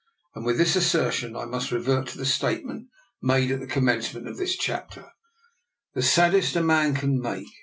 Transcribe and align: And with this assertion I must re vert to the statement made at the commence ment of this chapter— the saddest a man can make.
And 0.33 0.43
with 0.47 0.57
this 0.57 0.75
assertion 0.75 1.35
I 1.35 1.45
must 1.45 1.71
re 1.71 1.79
vert 1.79 2.07
to 2.07 2.17
the 2.17 2.25
statement 2.25 2.87
made 3.21 3.51
at 3.51 3.59
the 3.59 3.67
commence 3.67 4.11
ment 4.15 4.27
of 4.27 4.35
this 4.37 4.55
chapter— 4.55 5.11
the 5.93 6.01
saddest 6.01 6.55
a 6.55 6.63
man 6.63 6.95
can 6.95 7.21
make. 7.21 7.49